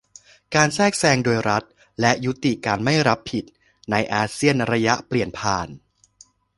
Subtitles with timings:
[0.55, 1.63] การแทรกแซงโดยรัฐ
[2.01, 3.45] และการยุติการไม่รับผิด
[3.91, 5.67] ในอาเซียนระยะเปลี่ยนผ่าน